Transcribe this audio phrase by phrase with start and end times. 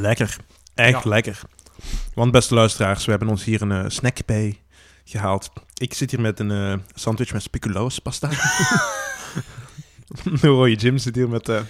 [0.00, 0.36] Lekker.
[0.74, 1.08] Echt Ja.
[1.10, 1.40] lekker.
[2.14, 4.60] Want beste luisteraars, we hebben ons hier een eh, snack bij
[5.04, 5.50] gehaald.
[5.74, 8.28] Ik zit hier met een eh, sandwich met speculoos pasta.
[10.40, 11.60] de rode Jim zit hier met eh,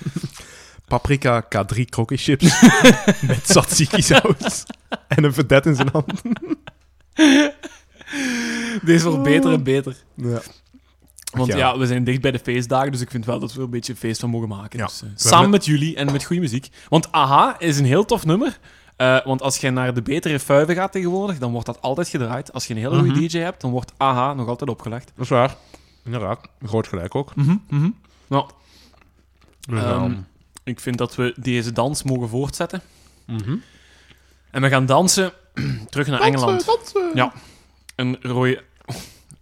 [0.88, 2.60] paprika K3 croquet chips
[3.28, 4.64] met tzatziki saus
[5.08, 6.22] en een vedette in zijn hand.
[8.82, 9.96] Deze wordt beter en beter.
[10.14, 10.40] Ja.
[11.36, 11.56] Want Ja.
[11.56, 11.78] ja.
[11.78, 13.92] we zijn dicht bij de feestdagen, dus ik vind wel dat we er een beetje
[13.92, 14.78] een feest van mogen maken.
[14.78, 16.68] Dus, eh, samen hebben- met jullie en met goede muziek.
[16.88, 18.58] Want Aha is een heel tof nummer.
[18.96, 22.52] Eh, want als je naar de betere fuiven gaat tegenwoordig, dan wordt dat altijd gedraaid.
[22.52, 23.20] Als je een hele goede Mhm.
[23.26, 25.12] DJ hebt, dan wordt Aha nog altijd opgelegd.
[25.14, 25.56] Dat is waar.
[26.04, 26.40] Inderdaad.
[26.64, 27.32] Groot gelijk ook.
[28.26, 28.46] Nou,
[29.68, 30.14] Dus, Ehm, ehm,
[30.64, 32.82] ik vind dat we deze dans mogen voortzetten.
[33.26, 33.56] mhm.
[34.50, 35.32] En we gaan dansen
[35.90, 36.66] terug naar Engeland.
[36.66, 37.10] dansen.
[37.14, 37.32] Ja.
[37.96, 38.62] Een rode...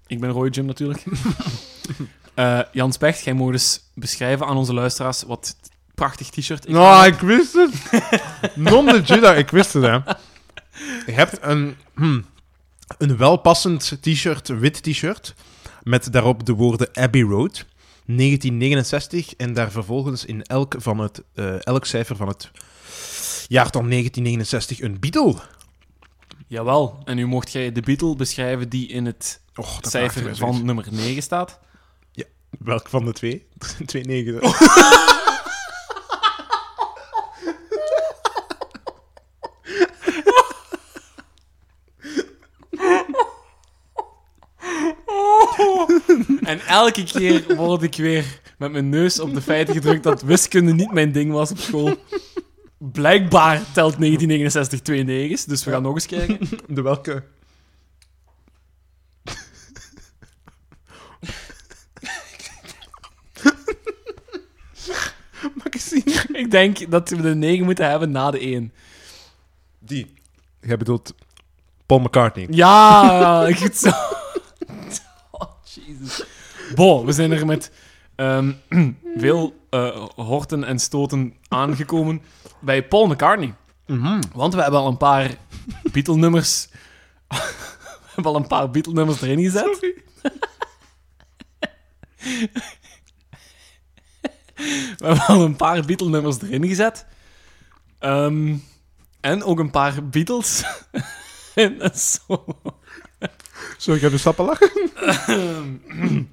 [0.06, 1.04] Ik ben Roy Jim natuurlijk.
[2.34, 5.56] Eh Jan Specht, jij mag eens beschrijven aan onze luisteraars wat
[5.94, 8.02] prachtig t-shirt Nou, ik wist het.
[8.54, 9.94] Non de Jedi, ik wist het, hè.
[11.06, 12.24] Je hebt een, hmm,
[12.98, 15.34] een welpassend t-shirt, wit t-shirt,
[15.82, 17.64] met daarop de woorden Abbey Road,
[18.06, 22.50] 1969, en daar vervolgens in elk, van het, eh, elk cijfer van het
[23.48, 25.36] jaartal 1969 een Beatle.
[26.46, 26.98] Jawel.
[27.04, 31.22] En nu mocht jij de Beatle beschrijven die in het Och, cijfer van nummer 9
[31.22, 31.58] staat.
[32.58, 33.46] Welk van de twee?
[33.86, 34.40] twee negen.
[46.44, 50.72] En elke keer word ik weer met mijn neus op de feiten gedrukt dat wiskunde
[50.72, 51.96] niet mijn ding was op school.
[52.78, 56.38] Blijkbaar telt 1969 twee negens, dus we gaan nog eens kijken.
[56.68, 57.24] De welke?
[65.54, 66.02] Mag ik zien?
[66.44, 68.72] Ik denk dat we de 9 moeten hebben na de 1.
[69.78, 70.14] Die.
[70.60, 71.14] Jij bedoelt
[71.86, 72.46] Paul McCartney.
[72.50, 73.90] Ja, goed zo.
[75.30, 76.24] Oh, Jesus.
[76.74, 77.70] Bo, we zijn er met
[78.14, 78.52] ehm,
[79.16, 82.22] veel eh, horten en stoten aangekomen
[82.60, 83.54] bij Paul McCartney.
[83.86, 84.22] Mhm.
[84.32, 85.30] Want we hebben al een paar
[85.92, 86.68] Beatle-nummers...
[87.28, 89.92] we hebben al een paar Beatle-nummers erin gezet.
[94.98, 97.06] We hebben al een paar Beatle-nummers erin gezet.
[97.98, 98.54] Ehm,
[99.20, 100.64] en ook een paar Beatles
[101.54, 102.56] een solo.
[103.78, 104.70] Zo, ik heb de stappen lachen.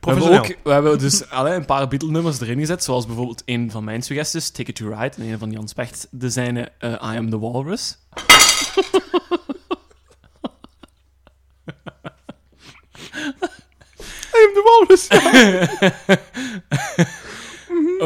[0.00, 3.70] We hebben, ook, we hebben dus allee, een paar Beatle-nummers erin gezet, zoals bijvoorbeeld een
[3.70, 7.16] van mijn suggesties, Ticket to Ride, en een van Jan Specht, de zijne eh, I
[7.16, 7.98] Am The Walrus.
[14.36, 15.08] I am the walrus.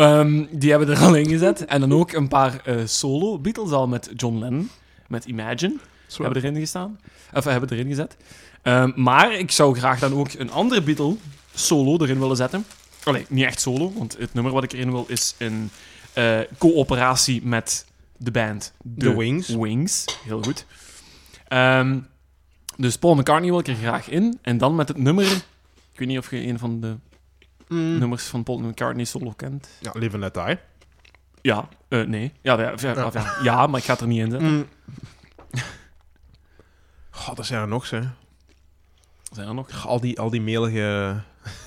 [0.01, 1.65] Ehm, die hebben er al in gezet.
[1.65, 4.71] En dan ook een paar eh, solo Beatles al met John Lennon,
[5.09, 5.77] met Imagine,
[6.17, 7.01] hebben erin gestaan.
[7.35, 8.17] Of hebben erin gezet.
[8.63, 11.17] Ehm, maar ik zou graag dan ook een andere Beatle
[11.55, 12.65] solo erin willen zetten.
[13.05, 15.71] Allee, niet echt solo, want het nummer wat ik erin wil is een
[16.13, 17.87] eh, coöperatie met
[18.17, 19.49] de band The Wings.
[19.49, 20.67] Wings, heel goed.
[21.49, 21.99] Ehm,
[22.77, 24.39] dus Paul McCartney wil ik er graag in.
[24.43, 25.25] En dan met het nummer...
[25.93, 26.97] Ik weet niet of je een van de
[27.71, 27.99] Mm.
[27.99, 29.69] nummers van Paul McCartney solo kent.
[29.81, 30.59] Ja, Live and Let Die.
[31.43, 32.33] Ja, eh, nee.
[32.43, 34.49] Ja, ja, ja, ja, maar ik ga het er niet in zetten.
[34.49, 34.67] Mm.
[37.11, 38.01] God, dat zijn er nog, hè.
[39.33, 39.87] Zijn er nog?
[39.87, 41.21] Al die, al die melige...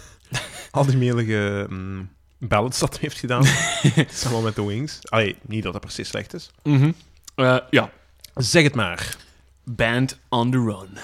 [0.71, 3.43] al die melige mm, ballads dat hij heeft gedaan.
[4.09, 4.99] Samen met The Wings.
[5.09, 6.51] Allee, niet dat dat precies slecht is.
[6.63, 6.91] Mhm.
[7.35, 7.89] Eh, ja.
[8.35, 9.15] Zeg het maar.
[9.63, 10.97] Band on the Run.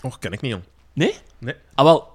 [0.00, 0.64] Och, ken ik niet, jong.
[0.92, 1.14] Nee?
[1.38, 1.54] Nee.
[1.74, 2.09] Ah, wel.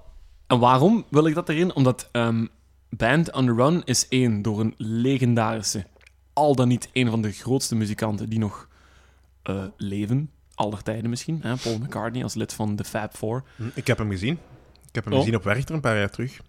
[0.47, 1.73] En waarom wil ik dat erin?
[1.75, 2.45] Omdat ehm,
[2.89, 5.85] Band on the Run is één door een legendarische,
[6.33, 8.67] al dan niet een van de grootste muzikanten die nog
[9.43, 10.29] eh, leven.
[10.55, 11.39] Aller tijden misschien.
[11.41, 11.55] Hè?
[11.55, 13.43] Paul McCartney als lid van de Fab Four.
[13.55, 14.39] Hm, Ik heb hem gezien.
[14.87, 15.19] Ik heb hem Oh.
[15.19, 16.39] gezien op Werchter een paar jaar terug.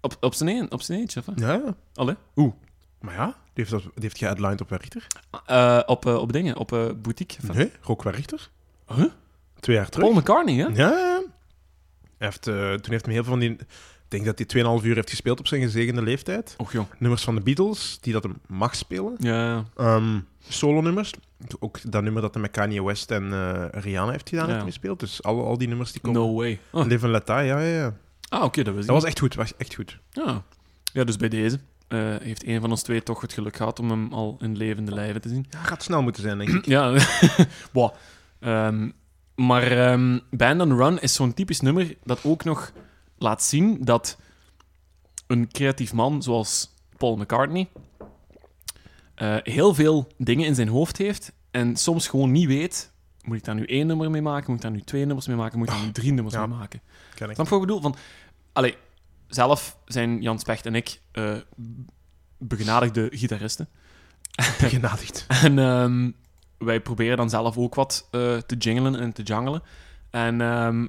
[0.00, 1.34] Op, op zijn een, op zijn eentje, of?
[1.36, 1.74] Ja, ja.
[1.94, 2.14] Allee?
[2.36, 2.52] Oeh.
[3.00, 5.06] Maar ja, die heeft, dat, die heeft op Werchter.
[5.46, 6.68] Eh, op, eh, op dingen, op
[7.02, 7.48] boutique.
[7.48, 8.50] Of- Nee, Rock Werchter.
[8.94, 9.04] Huh?
[9.60, 10.06] Twee jaar terug.
[10.08, 10.62] Paul McCartney, hè?
[10.66, 11.17] Ja, ja, ja.
[12.18, 13.50] Heeft, eh, toen heeft hij heel veel van die...
[13.50, 16.54] Ik denk dat hij 2,5 uur heeft gespeeld op zijn gezegende leeftijd.
[16.56, 16.86] Och, jong.
[16.98, 19.14] Nummers van de Beatles, die dat hem mag spelen.
[19.18, 20.18] Ja, Ehm
[20.48, 21.12] solo-nummers.
[21.58, 24.52] Ook dat nummer dat hij met Kanye West en eh, Rihanna heeft gedaan, Ja.
[24.52, 25.00] heeft gespeeld.
[25.00, 26.20] Dus al, al die nummers die komen.
[26.20, 26.58] no way.
[26.70, 26.86] Oh.
[26.86, 27.94] Live and Let Die, ja, ja, ja.
[28.28, 29.98] Ah, oké, dat ik Dat was echt goed, was echt goed.
[30.10, 30.42] Ja.
[30.92, 33.90] ja, dus bij deze eh, heeft een van ons twee toch het geluk gehad om
[33.90, 35.46] hem al in levende lijven te zien.
[35.50, 36.66] Ja, gaat snel moeten zijn, denk ik.
[36.66, 36.94] Ja,
[37.72, 37.90] wow.
[38.40, 38.90] Ehm,
[39.38, 42.72] maar ehm, Band on Run is zo'n typisch nummer dat ook nog
[43.18, 44.18] laat zien dat
[45.26, 47.68] een creatief man zoals Paul McCartney
[49.14, 52.92] eh, heel veel dingen in zijn hoofd heeft en soms gewoon niet weet,
[53.22, 55.36] moet ik daar nu één nummer mee maken, moet ik daar nu twee nummers mee
[55.36, 56.46] maken, moet ik daar nu drie nummers Ja.
[56.46, 56.80] mee maken.
[57.14, 57.34] Ken ik.
[57.34, 57.80] Snap je wat ik bedoel?
[57.82, 57.96] Van,
[58.52, 58.76] allee,
[59.26, 61.36] zelf zijn Jan Specht en ik eh,
[62.38, 63.68] begenadigde gitaristen.
[64.60, 65.24] Begenadigd.
[65.28, 66.10] En ehm,
[66.58, 69.62] wij proberen dan zelf ook wat eh, te jinglen en te jangelen.
[70.10, 70.86] En ehm,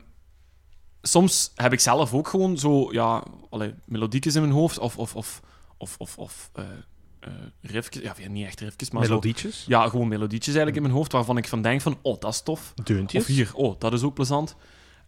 [1.01, 5.15] soms heb ik zelf ook gewoon zo, ja, allee, melodiekjes in mijn hoofd of, of,
[5.15, 5.41] of,
[5.77, 6.63] of, of, of eh,
[7.19, 7.31] eh,
[7.61, 8.03] riffjes.
[8.03, 9.65] Ja, niet echt riffjes, maar zo, Melodietjes.
[9.67, 12.41] ja, gewoon melodietjes eigenlijk in mijn hoofd waarvan ik van denk van, oh, dat is
[12.41, 12.73] tof.
[12.83, 13.21] Deuntjes.
[13.21, 14.55] Of hier, oh, dat is ook plezant.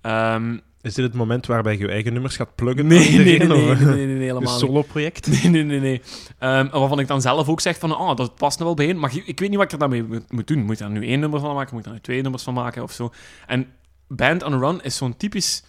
[0.02, 2.88] Ehm, Is dit het moment waarbij je je eigen nummers gaat pluggen?
[2.88, 4.60] nee, nee, nee, nee, nee, helemaal niet.
[4.60, 5.28] solo-project?
[5.28, 5.80] Nee, nee, nee.
[5.80, 6.02] nee.
[6.40, 9.00] Ehm, waarvan ik dan zelf ook zeg van, oh, dat past er wel bij in,
[9.00, 10.60] maar ik weet niet wat ik er daarmee moet, moet doen.
[10.64, 11.70] Moet ik daar nu één nummer van maken?
[11.72, 13.12] Moet ik daar nu twee nummers van maken of zo?
[13.48, 13.68] En
[14.08, 15.64] Band on Run is zo'n typisch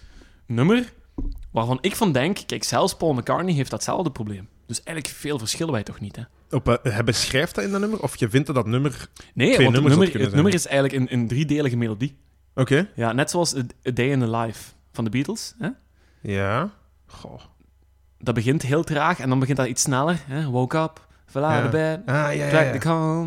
[0.47, 0.93] nummer
[1.51, 4.47] waarvan ik van denk, kijk, zelfs Paul McCartney heeft datzelfde probleem.
[4.67, 6.21] Dus eigenlijk veel verschillen wij toch niet, hè?
[6.55, 7.99] Op, eh, hij beschrijft dat in dat nummer?
[8.01, 9.07] Of je vindt dat dat nummer...
[9.33, 12.15] Nee, Twee want het nummer, het nummer is eigenlijk een, een driedelige melodie.
[12.55, 12.87] Oké.
[12.95, 13.61] Ja, net zoals A,
[13.93, 15.55] Day in the Life van de Beatles.
[15.59, 15.69] Hè?
[16.21, 16.69] Ja.
[17.07, 17.39] Goh.
[18.19, 20.19] Dat begint heel traag en dan begint dat iets sneller.
[20.27, 20.45] Hè?
[20.45, 21.65] Woke up, Ja.
[21.65, 22.71] of bed, Ah, ja, ja,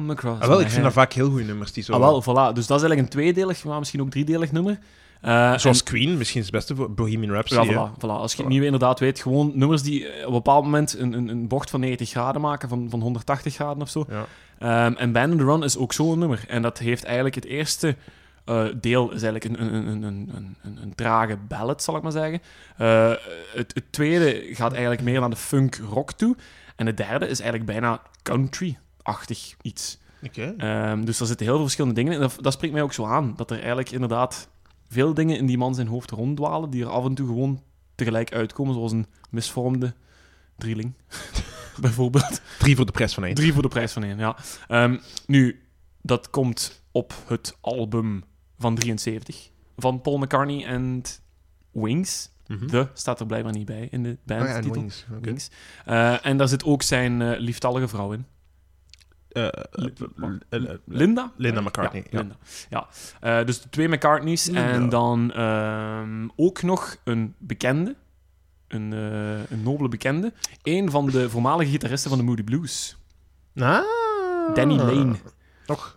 [0.09, 0.83] across Ah, wel, ik vind head.
[0.83, 1.73] dat vaak heel goede nummers.
[1.73, 1.93] Die zo...
[1.93, 2.55] Ah, wel, voilà.
[2.55, 4.79] Dus dat is eigenlijk een tweedelig, maar misschien ook driedelig nummer.
[5.21, 7.69] Eh, Zoals en- Queen, misschien is het beste voor Bohemian Rhapsody.
[7.71, 8.01] ja, voilà, voilà.
[8.09, 8.55] Als je het Voilà.
[8.55, 11.71] niet inderdaad weet, gewoon nummers die eh, op een bepaald moment een, een, een bocht
[11.71, 14.05] van 90 graden maken, van, van 180 graden of zo.
[14.09, 14.27] Ja.
[14.59, 16.45] Ehm, en Band on the Run is ook zo'n nummer.
[16.49, 17.97] En dat heeft eigenlijk het eerste
[18.47, 22.03] eh, deel, is eigenlijk een, een, een, een, een, een, een trage ballad, zal ik
[22.03, 22.41] maar zeggen.
[22.77, 23.13] Eh,
[23.55, 26.37] het, het tweede gaat eigenlijk meer naar de funk-rock toe.
[26.77, 29.99] En het derde is eigenlijk bijna country-achtig iets.
[30.33, 32.21] Ehm, dus er zitten heel veel verschillende dingen in.
[32.21, 33.33] Dat, dat spreekt mij ook zo aan.
[33.37, 34.49] Dat er eigenlijk inderdaad
[34.89, 37.63] veel dingen in die man zijn hoofd ronddwalen, die er af en toe gewoon
[37.95, 39.95] tegelijk uitkomen, zoals een misvormde
[40.57, 40.93] drieling.
[41.81, 42.41] Bijvoorbeeld.
[42.59, 43.35] Drie voor de prijs van één.
[43.35, 44.37] Drie voor de prijs van één, ja.
[44.69, 45.63] Ehm, nu,
[46.03, 48.25] dat komt op het album
[48.59, 51.03] van 73 van Paul McCartney en
[51.73, 52.31] Wings.
[52.47, 52.67] Mhm.
[52.67, 54.73] De staat er blijkbaar niet bij in de Oh ja, bandtitel.
[54.81, 55.07] Wings.
[55.11, 55.21] Oké.
[55.21, 55.51] Wings.
[55.85, 58.27] Eh, en daar zit ook zijn eh, lieftallige vrouw in.
[59.29, 61.33] Eh, Li- Linda?
[61.37, 62.19] Linda McCartney, Ja, ja.
[62.19, 62.37] Linda.
[63.21, 63.45] ja.
[63.45, 64.45] Dus de twee McCartneys.
[64.47, 64.71] Linda.
[64.71, 67.97] En dan ehm, ook nog een bekende.
[68.69, 68.93] Een,
[69.51, 70.33] een nobele bekende.
[70.63, 72.97] Een van de voormalige gitaristen van de Moody Blues.
[73.57, 73.81] Ah.
[74.55, 75.15] Danny Lane.
[75.67, 75.96] Nog.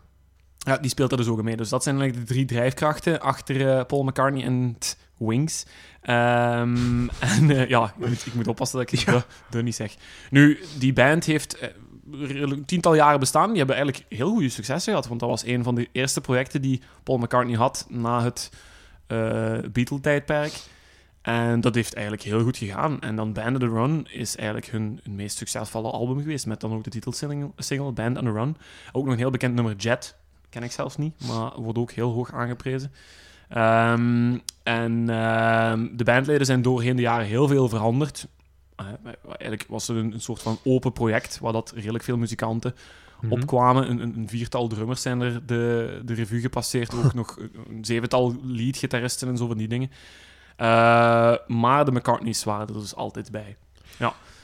[0.66, 1.56] Ja, die speelt er dus ook mee.
[1.58, 4.78] Dus dat zijn eigenlijk de drie drijfkrachten achter eh, Paul McCartney en
[5.18, 5.66] Wings.
[6.02, 7.08] Ehm,
[7.38, 9.24] en eh, ja, ik moet, ik moet oppassen dat ik Ja.
[9.50, 9.96] de niet zeg.
[10.30, 11.70] Nu, die band heeft eh,
[12.12, 13.48] redelijk- tiental jaren bestaan.
[13.50, 15.08] Die hebben eigenlijk heel goede successen gehad.
[15.08, 18.50] Want dat was een van de eerste projecten die Paul McCartney had na het
[19.08, 20.54] eh Beatle-tijdperk.
[21.22, 23.02] En dat heeft eigenlijk heel goed gegaan.
[23.02, 26.46] En dan Band on the Run is eigenlijk hun, hun meest succesvolle album geweest.
[26.46, 28.58] Met dan ook de titelsingle single, Band on the Run.
[28.92, 30.16] Ook nog een heel bekend nummer, Jet.
[30.50, 32.92] Ken ik zelfs niet, maar wordt ook heel hoog aangeprezen.
[33.50, 38.28] Ehm, en ehm, de bandleden zijn doorheen de jaren heel veel veranderd.
[38.76, 38.86] Eh,
[39.28, 42.76] eigenlijk was het een, een soort van open project, waar dat redelijk veel muzikanten
[43.22, 43.34] Mhm.
[43.34, 43.90] opkwamen.
[43.90, 46.94] Een, een, viertal drummers zijn er de, de revue gepasseerd.
[46.96, 47.38] Ook nog
[47.70, 49.92] een, zevental leadgitaristen en zo van die dingen.
[50.56, 53.58] Eh, maar de McCartneys waren er dus altijd bij.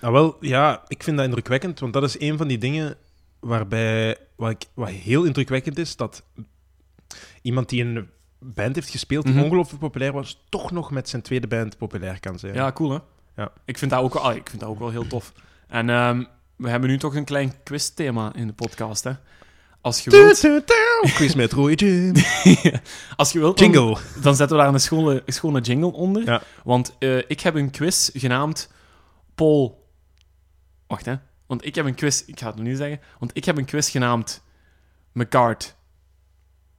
[0.01, 2.95] Ah, wel, ja, ik vind dat indrukwekkend, want dat is een van die dingen
[3.45, 6.23] waarbij, wat, ik, wat heel indrukwekkend is, dat
[7.41, 9.43] iemand die een band heeft gespeeld die Mhm.
[9.43, 12.53] ongelooflijk populair was, toch nog met zijn tweede band populair kan zijn.
[12.53, 12.97] Ja, cool hè?
[13.35, 13.51] Ja.
[13.65, 15.33] Ik vind dat ook wel, ah, ik vind dat ook wel heel tof.
[15.67, 16.23] En ehm,
[16.55, 19.11] we hebben nu toch een klein quizthema in de podcast, hè?
[19.81, 20.39] Als je wilt.
[21.13, 22.13] Quiz met Jim.
[23.15, 23.97] als je wilt Jingle.
[24.21, 26.25] dan zetten we daar een schone, schone jingle onder.
[26.25, 26.41] Ja.
[26.63, 28.71] Want eh, ik heb een quiz genaamd
[29.35, 29.83] Paul...
[30.87, 31.15] Wacht, hè.
[31.45, 32.23] Want ik heb een quiz...
[32.25, 32.99] Ik ga het nog niet zeggen.
[33.19, 34.43] Want ik heb een quiz genaamd
[35.11, 35.75] McCart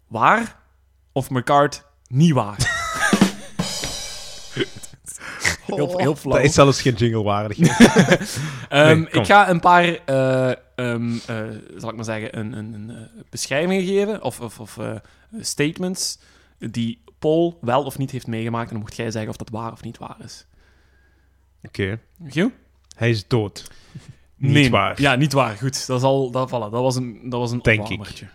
[0.08, 0.56] waar
[1.12, 2.56] of McCart niet waar.
[5.66, 6.36] Heel- heel flauw.
[6.36, 7.58] Dat is zelfs geen jingle waardig.
[8.68, 11.44] Ehm, Nee, ik ga een paar, eh, ehm, eh,
[11.76, 14.78] zal ik maar zeggen, een, een, een eh, beschrijvingen geven of, of, of
[15.40, 16.18] statements
[16.58, 18.66] die Paul wel of niet heeft meegemaakt.
[18.66, 20.46] En dan mocht jij zeggen of dat waar of niet waar is.
[21.62, 21.98] Oké.
[22.26, 22.50] Giel?
[22.96, 23.70] Hij is dood.
[24.36, 24.70] Niet Nee.
[24.70, 25.00] waar.
[25.00, 25.56] Ja, niet waar.
[25.56, 27.86] Goed, dat, is al, dat, voilà, dat was een, dat was een Denk.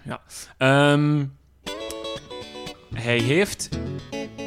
[0.03, 0.21] Ja.
[0.57, 1.25] Ehm,
[2.93, 3.69] hij heeft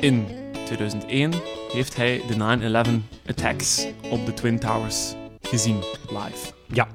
[0.00, 0.26] in
[0.64, 1.32] 2001
[1.72, 5.76] heeft hij de 9-11 attacks op de Twin Towers gezien
[6.08, 6.52] live.
[6.68, 6.88] Ja.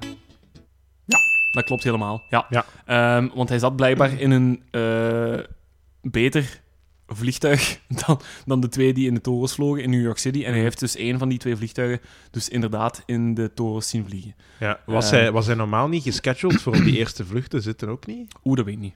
[1.06, 1.18] Ja,
[1.52, 2.24] dat klopt helemaal.
[2.30, 2.46] Ja.
[2.50, 2.66] Ja.
[2.86, 5.46] Ehm, want hij zat blijkbaar in een eh,
[6.02, 6.62] beter
[7.12, 10.44] vliegtuig dan, dan de twee die in de torens vlogen in New York City.
[10.44, 12.00] En hij heeft dus één van die twee vliegtuigen
[12.32, 14.36] dus inderdaad in de torens zien vliegen.
[14.60, 14.80] Ja.
[14.86, 15.12] Was, Eh.
[15.12, 18.34] hij, was hij normaal niet gescheduled voor op die eerste vlucht te zitten ook niet?
[18.44, 18.96] Oeh, dat weet ik niet.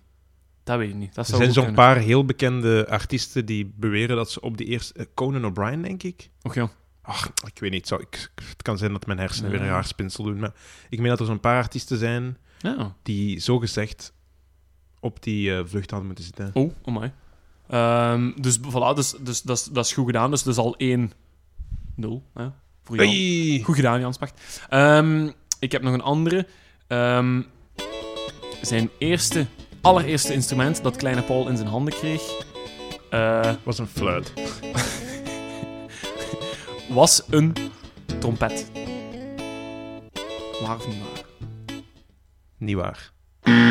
[0.64, 1.16] Dat weet ik niet.
[1.16, 4.58] Dat Er zou zijn goed zo'n paar heel bekende artiesten die beweren dat ze op
[4.58, 4.94] die eerste...
[4.94, 6.30] eh, Conan O'Brien, denk ik.
[6.42, 6.70] Och ja.
[7.02, 7.88] Ach, ik weet niet.
[7.88, 10.40] Zou ik, het kan zijn dat mijn hersenen weer een raar spinsel doen.
[10.40, 10.54] Maar
[10.90, 12.96] ik meen dat er zo'n paar artiesten zijn Ja.
[13.04, 14.14] die zogezegd
[15.00, 16.50] op die eh, vlucht hadden moeten zitten.
[16.54, 17.14] Oh, oh my.
[17.74, 20.30] Ehm, dus voilà, dus, dus, dat, is, dat is goed gedaan.
[20.30, 20.82] Dus dat is al 1-0
[22.34, 22.48] hè,
[22.84, 23.08] voor Jan.
[23.08, 23.62] Hey.
[23.64, 24.62] Goed gedaan, Jan Spacht.
[24.70, 26.48] Ehm, ik heb nog een andere.
[26.88, 27.42] Ehm,
[28.62, 29.46] zijn eerste,
[29.82, 32.22] allereerste instrument dat kleine Paul in zijn handen kreeg,
[33.10, 34.34] eh, was een fluit.
[36.90, 37.54] was een
[38.20, 38.72] trompet.
[40.62, 41.26] Waar of niet waar?
[42.58, 43.12] Niet waar.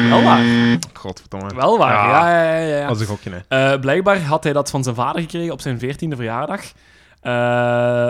[0.09, 0.45] Wel waar.
[0.93, 1.55] Godverdomme.
[1.55, 2.31] Wel waar, Ja.
[2.31, 2.77] ja, ja, ja.
[2.79, 2.87] ja.
[2.87, 3.73] Dat is een gokje, hè.
[3.73, 6.73] Eh, blijkbaar had hij dat van zijn vader gekregen op zijn 14e verjaardag.
[7.21, 7.33] Eh,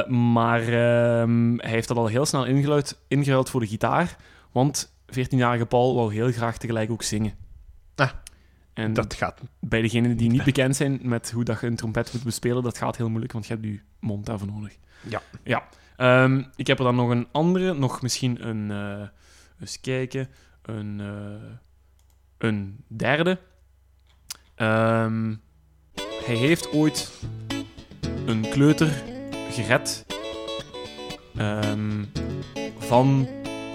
[0.06, 4.16] maar ehm, hij heeft dat al heel snel ingeruild, ingeruild voor de gitaar.
[4.52, 7.34] Want 14-jarige Paul wou heel graag tegelijk ook zingen.
[7.94, 8.08] Ah,
[8.74, 9.40] en Dat gaat...
[9.60, 12.78] bij degenen die niet bekend zijn met hoe dat je een trompet moet bespelen, dat
[12.78, 14.76] gaat heel moeilijk, want je hebt je mond daarvoor nodig.
[15.00, 15.22] Ja.
[15.42, 15.62] Ja.
[15.96, 18.70] Ehm, ik heb er dan nog een andere, nog misschien een...
[18.70, 19.08] eh
[19.60, 20.28] eens kijken.
[20.62, 21.56] Een, eh,
[22.38, 23.38] een derde.
[24.54, 25.34] Ehm,
[26.24, 27.12] hij heeft ooit
[28.26, 29.02] een kleuter
[29.50, 30.06] gered
[31.36, 32.04] ehm,
[32.78, 33.28] van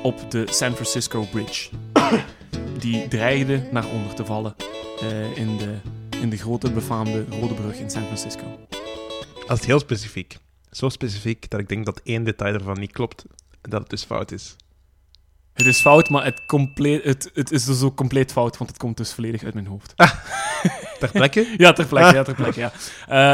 [0.03, 1.69] op de San Francisco Bridge.
[2.79, 4.55] Die dreigde naar onder te vallen
[5.01, 5.77] eh, in, de,
[6.21, 8.67] in de grote befaamde Rode Brug in San Francisco.
[9.47, 10.37] Dat is heel specifiek.
[10.71, 13.25] Zo specifiek dat ik denk dat één detail ervan niet klopt.
[13.61, 14.55] En dat het dus fout is.
[15.57, 18.79] Het is fout, maar het, compleet, het, het is dus ook compleet fout, want het
[18.79, 19.93] komt dus volledig uit mijn hoofd.
[20.99, 21.47] Ter plekke?
[21.57, 22.71] Ja, ter plekke, ja, ter plekke, ja.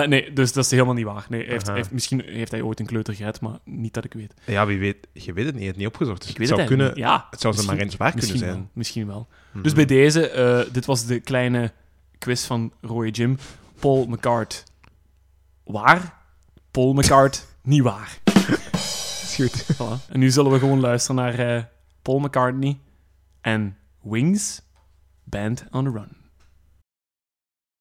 [0.01, 1.25] Eh, nee, dus dat is helemaal niet waar.
[1.29, 4.13] Nee, hij heeft, heeft- misschien heeft hij ooit een kleuter gered, maar niet dat ik
[4.13, 4.33] weet.
[4.45, 5.07] Ja, wie weet.
[5.13, 5.63] Je weet het niet.
[5.63, 6.21] Je hebt het niet opgezocht.
[6.21, 6.97] Dus Ik weet het het zou kunnen...
[7.03, 8.51] Ja, Het zou ze maar eens waar kunnen zijn.
[8.51, 9.27] Wel, misschien wel.
[9.51, 9.63] Mhm.
[9.63, 11.71] Dus bij deze, eh, dit was de kleine
[12.17, 13.37] quiz van Roy Jim.
[13.79, 14.63] Paul McCart.
[15.63, 16.13] Waar?
[16.71, 18.17] Paul McCart, niet waar.
[19.23, 19.63] Is goed.
[19.73, 20.09] Voilà.
[20.09, 21.63] En nu zullen we gewoon luisteren naar eh,
[22.03, 22.79] Paul McCartney
[23.43, 24.61] and Wings,
[25.27, 26.22] Band on the Run.